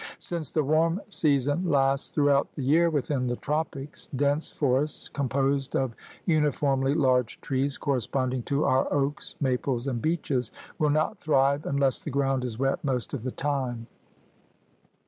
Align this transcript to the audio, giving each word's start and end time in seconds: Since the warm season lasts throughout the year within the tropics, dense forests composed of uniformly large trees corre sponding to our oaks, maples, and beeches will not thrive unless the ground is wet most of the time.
Since 0.17 0.49
the 0.49 0.63
warm 0.63 0.99
season 1.09 1.69
lasts 1.69 2.09
throughout 2.09 2.53
the 2.53 2.63
year 2.63 2.89
within 2.89 3.27
the 3.27 3.35
tropics, 3.35 4.09
dense 4.15 4.51
forests 4.51 5.07
composed 5.07 5.75
of 5.75 5.93
uniformly 6.25 6.95
large 6.95 7.39
trees 7.39 7.77
corre 7.77 7.99
sponding 7.99 8.41
to 8.45 8.65
our 8.65 8.91
oaks, 8.91 9.35
maples, 9.39 9.85
and 9.85 10.01
beeches 10.01 10.51
will 10.79 10.89
not 10.89 11.19
thrive 11.19 11.67
unless 11.67 11.99
the 11.99 12.09
ground 12.09 12.43
is 12.43 12.57
wet 12.57 12.83
most 12.83 13.13
of 13.13 13.21
the 13.23 13.29
time. 13.29 13.85